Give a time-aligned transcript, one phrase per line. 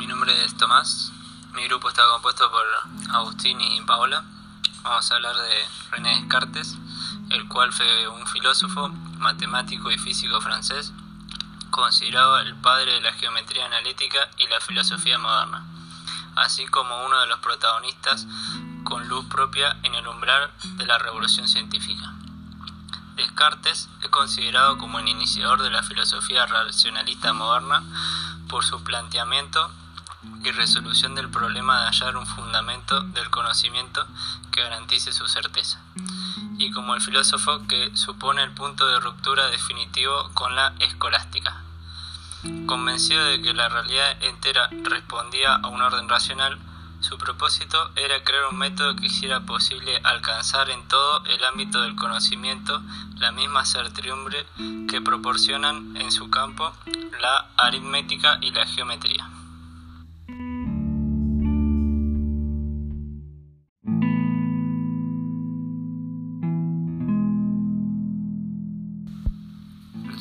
[0.00, 1.12] mi nombre es Tomás.
[1.52, 2.64] Mi grupo está compuesto por
[3.14, 4.24] Agustín y Paola.
[4.82, 6.78] Vamos a hablar de René Descartes,
[7.28, 10.94] el cual fue un filósofo, matemático y físico francés,
[11.70, 15.66] considerado el padre de la geometría analítica y la filosofía moderna,
[16.34, 18.26] así como uno de los protagonistas
[18.84, 22.14] con luz propia en el umbral de la revolución científica.
[23.16, 27.82] Descartes es considerado como el iniciador de la filosofía racionalista moderna
[28.48, 29.70] por su planteamiento
[30.44, 34.06] y resolución del problema de hallar un fundamento del conocimiento
[34.50, 35.80] que garantice su certeza,
[36.58, 41.62] y como el filósofo que supone el punto de ruptura definitivo con la escolástica.
[42.66, 46.58] Convencido de que la realidad entera respondía a un orden racional,
[47.00, 51.96] su propósito era crear un método que hiciera posible alcanzar en todo el ámbito del
[51.96, 52.82] conocimiento
[53.16, 54.46] la misma certidumbre
[54.86, 56.74] que proporcionan en su campo
[57.20, 59.29] la aritmética y la geometría.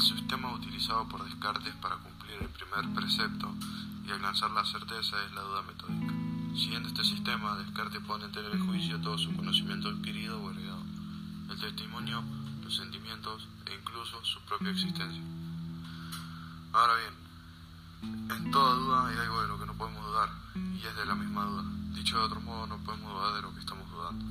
[0.10, 3.54] Sistema utilizado por Descartes para cumplir el primer precepto
[4.08, 6.14] y alcanzar la certeza es la duda metódica.
[6.56, 10.84] Siguiendo este sistema, Descartes pone en tela de juicio todo su conocimiento adquirido o heredado,
[11.52, 12.24] el testimonio,
[12.64, 15.22] los sentimientos e incluso su propia existencia.
[16.74, 20.96] Ahora bien, en toda duda hay algo de lo que no podemos dudar, y es
[20.96, 21.64] de la misma duda.
[21.94, 24.26] Dicho de otro modo, no podemos dudar de lo que estamos dudando.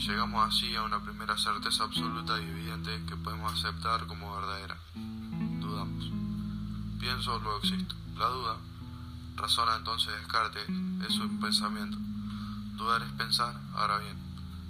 [0.00, 4.78] Llegamos así a una primera certeza absoluta y evidente que podemos aceptar como verdadera.
[4.94, 6.10] Dudamos.
[6.98, 7.94] Pienso, luego existo.
[8.16, 8.56] La duda,
[9.36, 10.66] razona entonces Descartes,
[11.06, 11.98] es un pensamiento.
[12.78, 14.16] Dudar es pensar, ahora bien,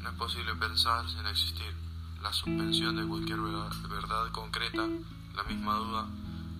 [0.02, 1.76] no es posible pensar sin existir.
[2.20, 4.84] La suspensión de cualquier verdad concreta,
[5.36, 6.06] la misma duda,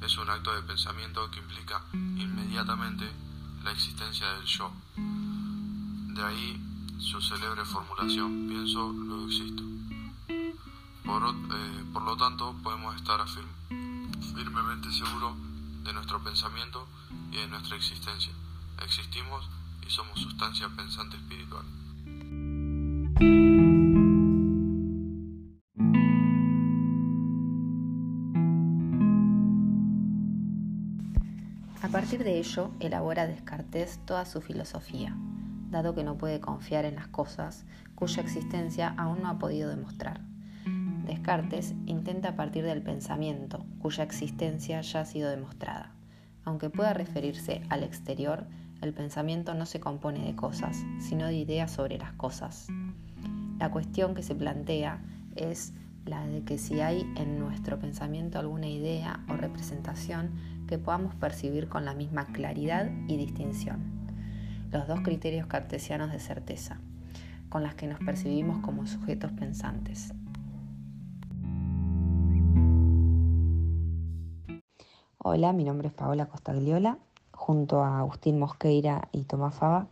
[0.00, 3.10] es un acto de pensamiento que implica inmediatamente
[3.64, 4.72] la existencia del yo.
[4.94, 6.69] De ahí
[7.00, 9.62] su célebre formulación, pienso, luego existo.
[11.04, 15.34] Por, eh, por lo tanto, podemos estar firmemente seguros
[15.84, 16.86] de nuestro pensamiento
[17.32, 18.32] y de nuestra existencia.
[18.84, 19.48] Existimos
[19.86, 21.64] y somos sustancia pensante espiritual.
[31.82, 35.16] A partir de ello, elabora Descartes toda su filosofía,
[35.70, 37.64] dado que no puede confiar en las cosas
[37.94, 40.20] cuya existencia aún no ha podido demostrar.
[41.06, 45.92] Descartes intenta partir del pensamiento, cuya existencia ya ha sido demostrada.
[46.44, 48.46] Aunque pueda referirse al exterior,
[48.80, 52.68] el pensamiento no se compone de cosas, sino de ideas sobre las cosas.
[53.58, 55.02] La cuestión que se plantea
[55.36, 55.74] es
[56.06, 60.30] la de que si hay en nuestro pensamiento alguna idea o representación
[60.66, 63.99] que podamos percibir con la misma claridad y distinción.
[64.70, 66.78] Los dos criterios cartesianos de certeza,
[67.48, 70.12] con las que nos percibimos como sujetos pensantes.
[75.18, 76.98] Hola, mi nombre es Paola Costagliola.
[77.32, 79.88] Junto a Agustín Mosqueira y Tomás Fava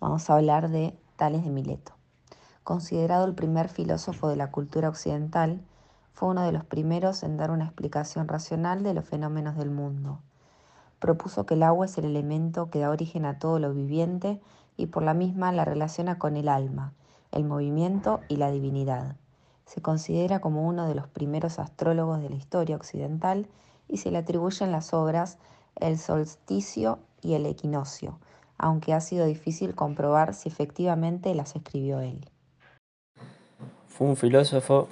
[0.00, 1.92] vamos a hablar de Tales de Mileto.
[2.64, 5.60] Considerado el primer filósofo de la cultura occidental,
[6.14, 10.20] fue uno de los primeros en dar una explicación racional de los fenómenos del mundo.
[11.02, 14.40] Propuso que el agua es el elemento que da origen a todo lo viviente
[14.76, 16.92] y por la misma la relaciona con el alma,
[17.32, 19.16] el movimiento y la divinidad.
[19.66, 23.48] Se considera como uno de los primeros astrólogos de la historia occidental
[23.88, 25.38] y se le atribuyen las obras
[25.74, 28.20] El solsticio y El equinoccio,
[28.56, 32.30] aunque ha sido difícil comprobar si efectivamente las escribió él.
[33.88, 34.86] Fue un filósofo,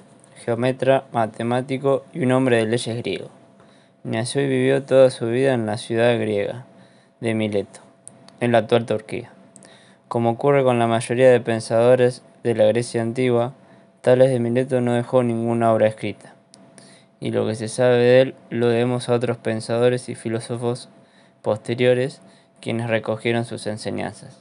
[0.44, 3.39] geometra, matemático y un hombre de leyes griego.
[4.02, 6.64] Nació y vivió toda su vida en la ciudad griega
[7.20, 7.80] de Mileto,
[8.40, 9.30] en la actual Turquía.
[10.08, 13.52] Como ocurre con la mayoría de pensadores de la Grecia antigua,
[14.00, 16.34] Tales de Mileto no dejó ninguna obra escrita,
[17.20, 20.88] y lo que se sabe de él lo debemos a otros pensadores y filósofos
[21.42, 22.22] posteriores
[22.62, 24.40] quienes recogieron sus enseñanzas.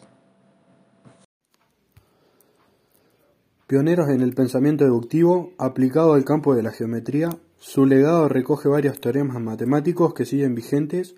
[3.67, 8.99] Pioneros en el pensamiento deductivo aplicado al campo de la geometría, su legado recoge varios
[9.01, 11.15] teoremas matemáticos que siguen vigentes.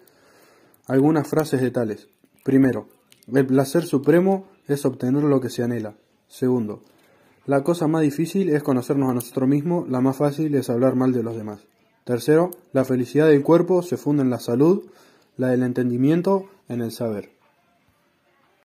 [0.88, 2.08] Algunas frases de tales.
[2.44, 2.90] Primero,
[3.32, 5.96] el placer supremo es obtener lo que se anhela.
[6.28, 6.82] Segundo,
[7.46, 11.14] la cosa más difícil es conocernos a nosotros mismos, la más fácil es hablar mal
[11.14, 11.68] de los demás.
[12.04, 14.86] Tercero, la felicidad del cuerpo se funda en la salud,
[15.38, 17.41] la del entendimiento en el saber.